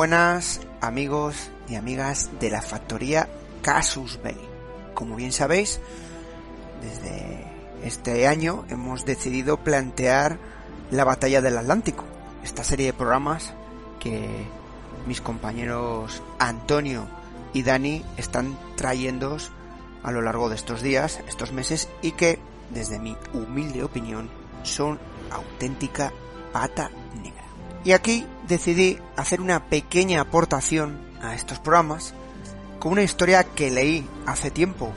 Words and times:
buenas 0.00 0.62
amigos 0.80 1.50
y 1.68 1.74
amigas 1.74 2.30
de 2.40 2.48
la 2.48 2.62
factoría 2.62 3.28
Casus 3.60 4.18
Belli. 4.22 4.48
Como 4.94 5.14
bien 5.14 5.30
sabéis, 5.30 5.78
desde 6.80 7.44
este 7.84 8.26
año 8.26 8.64
hemos 8.70 9.04
decidido 9.04 9.58
plantear 9.58 10.38
la 10.90 11.04
batalla 11.04 11.42
del 11.42 11.58
Atlántico, 11.58 12.04
esta 12.42 12.64
serie 12.64 12.86
de 12.86 12.92
programas 12.94 13.52
que 13.98 14.26
mis 15.06 15.20
compañeros 15.20 16.22
Antonio 16.38 17.06
y 17.52 17.62
Dani 17.62 18.02
están 18.16 18.56
trayéndos 18.76 19.52
a 20.02 20.12
lo 20.12 20.22
largo 20.22 20.48
de 20.48 20.54
estos 20.54 20.80
días, 20.80 21.20
estos 21.28 21.52
meses 21.52 21.90
y 22.00 22.12
que, 22.12 22.38
desde 22.70 22.98
mi 22.98 23.18
humilde 23.34 23.84
opinión, 23.84 24.30
son 24.62 24.98
auténtica 25.30 26.10
pata 26.54 26.90
negra. 27.22 27.44
Y 27.84 27.92
aquí 27.92 28.24
decidí 28.50 28.98
hacer 29.16 29.40
una 29.40 29.66
pequeña 29.66 30.20
aportación 30.20 30.98
a 31.22 31.34
estos 31.34 31.60
programas 31.60 32.12
con 32.80 32.92
una 32.92 33.02
historia 33.02 33.44
que 33.44 33.70
leí 33.70 34.06
hace 34.26 34.50
tiempo 34.50 34.92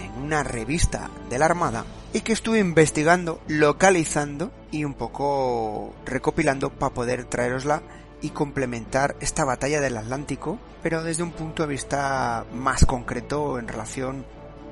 en 0.00 0.22
una 0.22 0.44
revista 0.44 1.10
de 1.28 1.38
la 1.38 1.46
Armada 1.46 1.84
y 2.12 2.20
que 2.20 2.32
estuve 2.32 2.60
investigando, 2.60 3.40
localizando 3.48 4.52
y 4.70 4.84
un 4.84 4.94
poco 4.94 5.94
recopilando 6.06 6.70
para 6.70 6.94
poder 6.94 7.24
traerosla 7.24 7.82
y 8.20 8.30
complementar 8.30 9.16
esta 9.20 9.44
batalla 9.44 9.80
del 9.80 9.96
Atlántico, 9.96 10.58
pero 10.82 11.02
desde 11.02 11.24
un 11.24 11.32
punto 11.32 11.64
de 11.64 11.70
vista 11.70 12.46
más 12.54 12.86
concreto 12.86 13.58
en 13.58 13.66
relación 13.66 14.24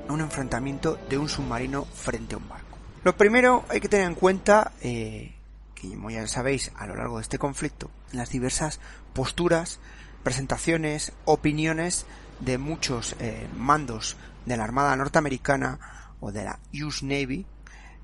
a 0.07 0.13
un 0.13 0.21
enfrentamiento 0.21 0.97
de 1.09 1.17
un 1.17 1.27
submarino 1.27 1.83
frente 1.83 2.35
a 2.35 2.37
un 2.37 2.47
barco. 2.47 2.77
Lo 3.03 3.17
primero 3.17 3.65
hay 3.67 3.81
que 3.81 3.89
tener 3.89 4.05
en 4.05 4.15
cuenta, 4.15 4.71
eh, 4.81 5.33
que 5.81 5.89
como 5.89 6.11
ya 6.11 6.27
sabéis 6.27 6.71
a 6.75 6.85
lo 6.85 6.95
largo 6.95 7.17
de 7.17 7.23
este 7.23 7.39
conflicto, 7.39 7.89
las 8.11 8.29
diversas 8.29 8.79
posturas, 9.13 9.79
presentaciones, 10.23 11.11
opiniones 11.25 12.05
de 12.39 12.59
muchos 12.59 13.15
eh, 13.19 13.47
mandos 13.57 14.15
de 14.45 14.57
la 14.57 14.63
Armada 14.63 14.95
norteamericana 14.95 15.79
o 16.19 16.31
de 16.31 16.43
la 16.43 16.59
US 16.83 17.01
Navy 17.01 17.47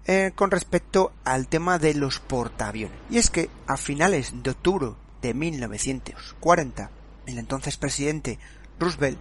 eh, 0.05 0.31
con 0.33 0.49
respecto 0.49 1.13
al 1.23 1.47
tema 1.47 1.77
de 1.77 1.93
los 1.93 2.19
portaaviones. 2.19 2.97
Y 3.11 3.19
es 3.19 3.29
que 3.29 3.49
a 3.67 3.77
finales 3.77 4.33
de 4.41 4.49
octubre 4.49 4.93
de 5.21 5.35
1940, 5.35 6.89
el 7.27 7.37
entonces 7.37 7.77
presidente 7.77 8.39
Roosevelt 8.79 9.19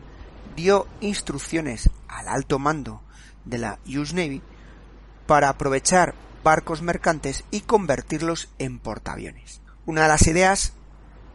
dio 0.54 0.86
instrucciones 1.00 1.90
al 2.08 2.28
alto 2.28 2.58
mando 2.58 3.02
de 3.44 3.58
la 3.58 3.78
US 3.86 4.14
Navy 4.14 4.40
para 5.26 5.50
aprovechar 5.50 6.14
barcos 6.46 6.80
mercantes 6.80 7.42
y 7.50 7.62
convertirlos 7.62 8.50
en 8.60 8.78
portaaviones. 8.78 9.62
Una 9.84 10.02
de 10.02 10.08
las 10.08 10.28
ideas 10.28 10.74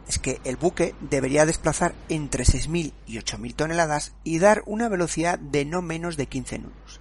es 0.08 0.18
que 0.18 0.40
el 0.44 0.56
buque 0.56 0.94
debería 1.02 1.44
desplazar 1.44 1.94
entre 2.08 2.44
6.000 2.44 2.94
y 3.06 3.18
8.000 3.18 3.54
toneladas 3.54 4.12
y 4.24 4.38
dar 4.38 4.62
una 4.64 4.88
velocidad 4.88 5.38
de 5.38 5.66
no 5.66 5.82
menos 5.82 6.16
de 6.16 6.28
15 6.28 6.60
nudos. 6.60 7.00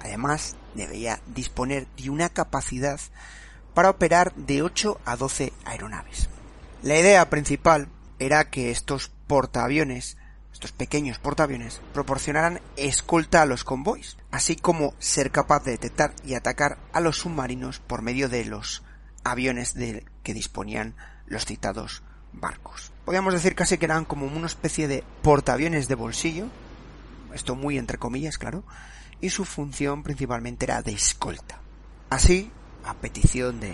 Además, 0.00 0.54
debería 0.76 1.18
disponer 1.26 1.88
de 1.96 2.10
una 2.10 2.28
capacidad 2.28 3.00
para 3.74 3.90
operar 3.90 4.32
de 4.36 4.62
8 4.62 5.00
a 5.04 5.16
12 5.16 5.52
aeronaves. 5.64 6.28
La 6.84 7.00
idea 7.00 7.28
principal 7.30 7.88
era 8.20 8.48
que 8.48 8.70
estos 8.70 9.10
portaaviones, 9.26 10.18
estos 10.60 10.72
pequeños 10.72 11.18
portaaviones, 11.18 11.80
proporcionaran 11.94 12.60
escolta 12.76 13.40
a 13.40 13.46
los 13.46 13.64
convoys, 13.64 14.18
así 14.30 14.56
como 14.56 14.92
ser 14.98 15.30
capaz 15.30 15.64
de 15.64 15.70
detectar 15.70 16.12
y 16.22 16.34
atacar 16.34 16.76
a 16.92 17.00
los 17.00 17.16
submarinos 17.16 17.78
por 17.78 18.02
medio 18.02 18.28
de 18.28 18.44
los 18.44 18.82
aviones 19.24 19.72
de 19.72 20.04
que 20.22 20.34
disponían 20.34 20.96
los 21.24 21.46
citados 21.46 22.02
barcos. 22.34 22.92
Podríamos 23.06 23.32
decir 23.32 23.54
casi 23.54 23.78
que 23.78 23.86
eran 23.86 24.04
como 24.04 24.26
una 24.26 24.48
especie 24.48 24.86
de 24.86 25.02
portaaviones 25.22 25.88
de 25.88 25.94
bolsillo, 25.94 26.48
esto 27.32 27.54
muy 27.54 27.78
entre 27.78 27.96
comillas, 27.96 28.36
claro, 28.36 28.62
y 29.22 29.30
su 29.30 29.46
función 29.46 30.02
principalmente 30.02 30.66
era 30.66 30.82
de 30.82 30.92
escolta. 30.92 31.62
Así, 32.10 32.50
a 32.84 32.92
petición 32.92 33.60
de 33.60 33.72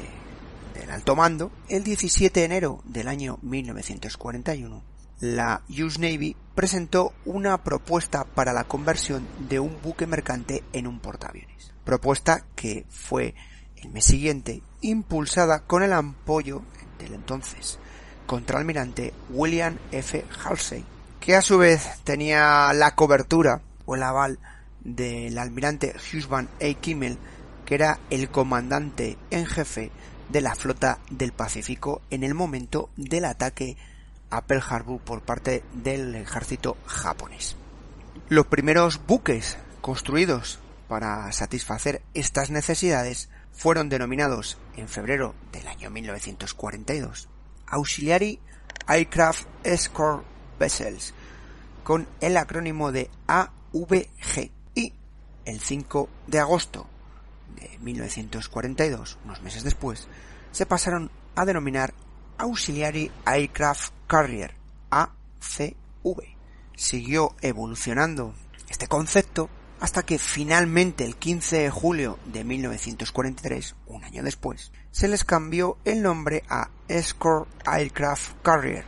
del 0.75 0.91
alto 0.91 1.17
mando, 1.17 1.51
el 1.69 1.83
17 1.83 2.39
de 2.39 2.47
enero 2.47 2.83
del 2.85 3.09
año 3.09 3.39
1941, 3.43 4.83
la 5.21 5.63
US 5.69 5.99
Navy 5.99 6.37
presentó 6.55 7.13
una 7.25 7.63
propuesta 7.63 8.25
para 8.25 8.53
la 8.53 8.65
conversión 8.65 9.27
de 9.49 9.61
un 9.61 9.77
buque 9.83 10.07
mercante 10.07 10.63
en 10.73 10.87
un 10.87 11.01
portaaviones. 11.01 11.73
Propuesta 11.85 12.45
que 12.55 12.87
fue 12.89 13.35
el 13.77 13.91
mes 13.91 14.05
siguiente 14.05 14.63
impulsada 14.81 15.61
con 15.61 15.83
el 15.83 15.93
apoyo 15.93 16.63
del 16.99 17.15
entonces 17.15 17.79
contraalmirante 18.27 19.15
William 19.31 19.79
F. 19.93 20.25
Halsey, 20.45 20.85
que 21.21 21.37
a 21.37 21.43
su 21.43 21.59
vez 21.59 22.01
tenía 22.05 22.73
la 22.73 22.95
cobertura 22.95 23.63
o 23.87 23.95
el 23.95 24.03
aval 24.03 24.39
del 24.85 25.39
almirante 25.39 25.95
Husband 26.13 26.49
A. 26.61 26.75
Kimmel, 26.81 27.19
que 27.65 27.77
era 27.77 27.99
el 28.11 28.29
comandante 28.29 29.17
en 29.31 29.47
jefe 29.47 29.91
de 30.29 30.41
la 30.41 30.55
flota 30.55 30.99
del 31.11 31.33
Pacífico 31.33 32.03
en 32.11 32.25
el 32.25 32.35
momento 32.35 32.91
del 32.97 33.25
ataque 33.25 33.77
a 34.31 34.45
Harbor 34.49 35.01
por 35.01 35.23
parte 35.23 35.63
del 35.73 36.15
ejército 36.15 36.77
japonés. 36.87 37.57
Los 38.29 38.47
primeros 38.47 39.01
buques 39.07 39.57
construidos 39.81 40.59
para 40.89 41.31
satisfacer 41.33 42.03
estas 42.15 42.51
necesidades 42.51 43.29
fueron 43.53 43.89
denominados 43.89 44.59
en 44.77 44.89
febrero 44.89 45.35
del 45.53 45.67
año 45.69 45.91
1942 45.91 47.29
Auxiliary 47.67 48.39
Aircraft 48.87 49.47
Escort 49.65 50.25
Vessels 50.59 51.15
con 51.83 52.09
el 52.21 52.37
acrónimo 52.37 52.93
de 52.93 53.11
AVG 53.27 54.51
y 54.75 54.93
el 55.45 55.61
5 55.61 56.09
de 56.27 56.41
agosto 56.41 56.87
de 57.55 57.79
1942, 57.79 59.19
unos 59.25 59.43
meses 59.43 59.63
después, 59.63 60.09
se 60.51 60.67
pasaron 60.67 61.11
a 61.37 61.45
denominar 61.45 61.95
Auxiliary 62.39 63.11
Aircraft 63.25 63.93
Carrier, 64.07 64.55
ACV. 64.91 66.23
Siguió 66.77 67.35
evolucionando 67.41 68.35
este 68.69 68.87
concepto 68.87 69.49
hasta 69.81 70.05
que 70.05 70.19
finalmente 70.19 71.05
el 71.05 71.17
15 71.17 71.59
de 71.59 71.71
julio 71.71 72.19
de 72.27 72.45
1943, 72.45 73.77
un 73.87 74.05
año 74.05 74.23
después, 74.23 74.73
se 74.91 75.09
les 75.09 75.25
cambió 75.25 75.79
el 75.85 76.03
nombre 76.03 76.43
a 76.49 76.71
Escort 76.89 77.49
Aircraft 77.67 78.41
Carrier 78.43 78.85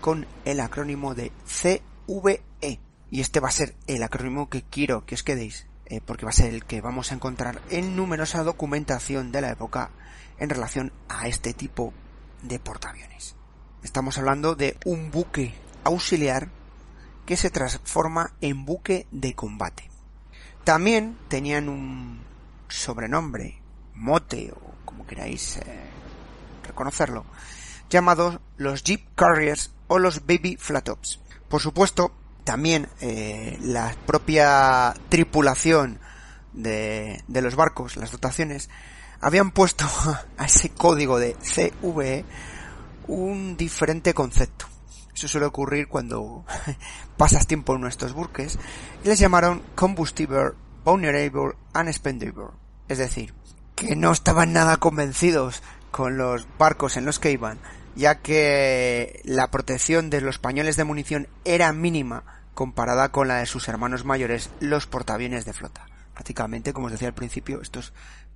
con 0.00 0.26
el 0.44 0.60
acrónimo 0.60 1.14
de 1.14 1.32
CVE. 1.46 2.80
Y 3.10 3.20
este 3.20 3.40
va 3.40 3.48
a 3.48 3.52
ser 3.52 3.74
el 3.86 4.02
acrónimo 4.02 4.48
que 4.48 4.62
quiero 4.62 5.04
que 5.04 5.14
os 5.14 5.22
quedéis 5.22 5.66
eh, 5.86 6.00
porque 6.00 6.24
va 6.24 6.30
a 6.30 6.32
ser 6.32 6.54
el 6.54 6.64
que 6.64 6.80
vamos 6.80 7.12
a 7.12 7.14
encontrar 7.14 7.60
en 7.68 7.94
numerosa 7.94 8.42
documentación 8.42 9.30
de 9.30 9.42
la 9.42 9.50
época 9.50 9.90
en 10.38 10.48
relación 10.48 10.90
a 11.10 11.28
este 11.28 11.52
tipo 11.52 11.92
de 12.42 12.58
portaaviones. 12.58 13.36
Estamos 13.82 14.18
hablando 14.18 14.54
de 14.54 14.76
un 14.84 15.10
buque 15.10 15.54
auxiliar 15.84 16.48
que 17.26 17.36
se 17.36 17.50
transforma 17.50 18.34
en 18.40 18.64
buque 18.64 19.06
de 19.10 19.34
combate. 19.34 19.90
También 20.64 21.16
tenían 21.28 21.68
un 21.68 22.20
sobrenombre, 22.68 23.60
mote 23.94 24.52
o 24.52 24.72
como 24.84 25.06
queráis 25.06 25.56
eh, 25.56 25.62
reconocerlo, 26.64 27.24
llamados 27.90 28.40
los 28.56 28.82
Jeep 28.84 29.14
Carriers 29.14 29.72
o 29.88 29.98
los 29.98 30.26
Baby 30.26 30.56
Flatops. 30.58 31.20
Por 31.48 31.60
supuesto, 31.60 32.12
también 32.44 32.88
eh, 33.00 33.58
la 33.60 33.94
propia 34.06 34.94
tripulación 35.08 36.00
de, 36.52 37.22
de, 37.28 37.42
los 37.42 37.56
barcos, 37.56 37.96
las 37.96 38.10
dotaciones, 38.10 38.70
habían 39.22 39.50
puesto 39.52 39.86
a 40.36 40.44
ese 40.44 40.68
código 40.70 41.18
de 41.18 41.34
CVE 41.34 42.24
un 43.08 43.56
diferente 43.56 44.12
concepto. 44.12 44.66
Eso 45.14 45.28
suele 45.28 45.46
ocurrir 45.46 45.88
cuando 45.88 46.44
pasas 47.16 47.46
tiempo 47.46 47.74
en 47.74 47.80
nuestros 47.80 48.12
buques 48.12 48.58
y 49.04 49.08
les 49.08 49.18
llamaron 49.18 49.62
Combustible, 49.74 50.52
Vulnerable 50.84 51.54
and 51.72 51.88
Expendable. 51.88 52.48
Es 52.88 52.98
decir, 52.98 53.32
que 53.74 53.96
no 53.96 54.12
estaban 54.12 54.52
nada 54.52 54.76
convencidos 54.76 55.62
con 55.90 56.18
los 56.18 56.46
barcos 56.58 56.96
en 56.96 57.04
los 57.04 57.18
que 57.18 57.32
iban 57.32 57.58
ya 57.94 58.20
que 58.20 59.20
la 59.24 59.50
protección 59.50 60.10
de 60.10 60.20
los 60.20 60.38
pañoles 60.38 60.76
de 60.76 60.84
munición 60.84 61.28
era 61.44 61.72
mínima 61.72 62.24
comparada 62.54 63.10
con 63.10 63.28
la 63.28 63.36
de 63.36 63.46
sus 63.46 63.68
hermanos 63.68 64.04
mayores, 64.04 64.50
los 64.60 64.86
portaaviones 64.86 65.44
de 65.44 65.52
flota. 65.52 65.86
Prácticamente, 66.14 66.72
como 66.72 66.86
os 66.86 66.92
decía 66.92 67.08
al 67.08 67.14
principio, 67.14 67.60
estos 67.62 67.92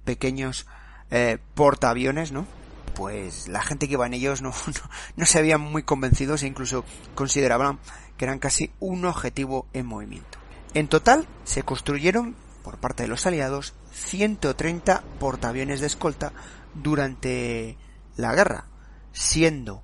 pequeños 0.07 0.67
eh, 1.11 1.37
portaaviones, 1.55 2.33
¿no? 2.33 2.47
Pues 2.95 3.49
la 3.49 3.61
gente 3.61 3.87
que 3.87 3.93
iba 3.93 4.07
en 4.07 4.15
ellos 4.15 4.41
no, 4.41 4.55
no, 5.17 5.27
se 5.27 5.39
habían 5.39 5.61
muy 5.61 5.83
convencidos 5.83 6.43
e 6.43 6.47
incluso 6.47 6.87
consideraban 7.15 7.79
que 8.17 8.25
eran 8.25 8.39
casi 8.39 8.71
un 8.81 9.05
objetivo 9.05 9.67
en 9.75 9.85
movimiento. 9.85 10.39
En 10.73 10.89
total, 10.89 11.27
se 11.45 11.63
construyeron, 11.63 12.35
por 12.63 12.79
parte 12.79 13.03
de 13.03 13.09
los 13.11 13.27
aliados, 13.27 13.75
130 13.93 15.05
portaaviones 15.21 15.81
de 15.81 15.87
escolta 15.87 16.33
durante 16.75 17.77
la 18.17 18.35
guerra, 18.35 18.67
siendo 19.13 19.83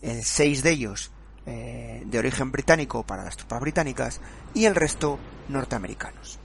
en 0.00 0.22
seis 0.22 0.62
de 0.62 0.70
ellos 0.70 1.10
eh, 1.46 2.02
de 2.06 2.18
origen 2.18 2.52
británico 2.52 3.04
para 3.04 3.24
las 3.24 3.36
tropas 3.36 3.60
británicas 3.60 4.20
y 4.54 4.64
el 4.64 4.74
resto 4.74 5.18
norteamericanos. 5.48 6.38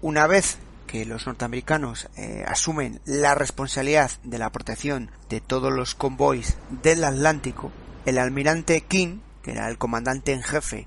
Una 0.00 0.26
vez 0.26 0.58
que 0.86 1.04
los 1.04 1.26
norteamericanos 1.26 2.08
eh, 2.16 2.44
asumen 2.46 3.00
la 3.04 3.34
responsabilidad 3.34 4.10
de 4.22 4.38
la 4.38 4.50
protección 4.50 5.10
de 5.28 5.40
todos 5.40 5.72
los 5.72 5.94
convoys 5.94 6.56
del 6.82 7.04
Atlántico, 7.04 7.72
el 8.04 8.18
almirante 8.18 8.82
King, 8.82 9.18
que 9.42 9.52
era 9.52 9.68
el 9.68 9.78
comandante 9.78 10.32
en 10.32 10.42
jefe 10.42 10.86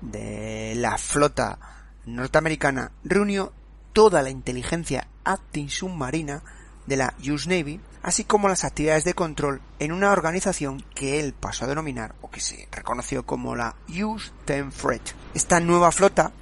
de 0.00 0.74
la 0.76 0.98
flota 0.98 1.58
norteamericana, 2.06 2.92
reunió 3.04 3.52
toda 3.92 4.22
la 4.22 4.30
inteligencia 4.30 5.08
antisubmarina 5.24 6.42
de 6.86 6.96
la 6.96 7.14
US 7.30 7.46
Navy, 7.46 7.80
así 8.02 8.24
como 8.24 8.48
las 8.48 8.64
actividades 8.64 9.04
de 9.04 9.14
control 9.14 9.60
en 9.78 9.92
una 9.92 10.12
organización 10.12 10.84
que 10.94 11.20
él 11.20 11.34
pasó 11.34 11.64
a 11.64 11.68
denominar 11.68 12.14
o 12.22 12.30
que 12.30 12.40
se 12.40 12.68
reconoció 12.70 13.26
como 13.26 13.56
la 13.56 13.74
US 13.88 14.32
Ten 14.44 14.72
Freight. 14.72 15.10
Esta 15.34 15.60
nueva 15.60 15.92
flota 15.92 16.32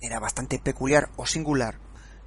era 0.00 0.18
bastante 0.18 0.58
peculiar 0.58 1.10
o 1.16 1.26
singular 1.26 1.76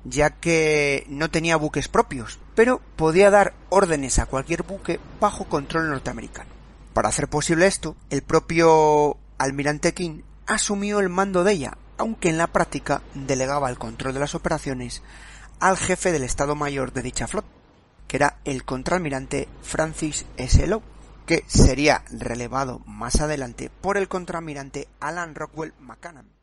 ya 0.05 0.31
que 0.31 1.05
no 1.07 1.29
tenía 1.29 1.57
buques 1.57 1.87
propios, 1.87 2.39
pero 2.55 2.81
podía 2.95 3.29
dar 3.29 3.53
órdenes 3.69 4.19
a 4.19 4.25
cualquier 4.25 4.63
buque 4.63 4.99
bajo 5.19 5.45
control 5.45 5.89
norteamericano. 5.89 6.49
Para 6.93 7.09
hacer 7.09 7.27
posible 7.27 7.67
esto, 7.67 7.95
el 8.09 8.21
propio 8.21 9.17
almirante 9.37 9.93
King 9.93 10.21
asumió 10.45 10.99
el 10.99 11.09
mando 11.09 11.43
de 11.43 11.53
ella, 11.53 11.77
aunque 11.97 12.29
en 12.29 12.37
la 12.37 12.47
práctica 12.47 13.01
delegaba 13.13 13.69
el 13.69 13.77
control 13.77 14.13
de 14.13 14.19
las 14.19 14.35
operaciones 14.35 15.01
al 15.59 15.77
jefe 15.77 16.11
del 16.11 16.23
Estado 16.23 16.55
Mayor 16.55 16.91
de 16.93 17.01
dicha 17.01 17.27
flota, 17.27 17.47
que 18.07 18.17
era 18.17 18.37
el 18.43 18.65
contraalmirante 18.65 19.47
Francis 19.61 20.25
S. 20.37 20.67
Lowe, 20.67 20.83
que 21.25 21.45
sería 21.47 22.03
relevado 22.11 22.79
más 22.85 23.21
adelante 23.21 23.71
por 23.81 23.97
el 23.97 24.07
contraalmirante 24.07 24.87
Alan 24.99 25.35
Rockwell 25.35 25.73
McCann. 25.79 26.42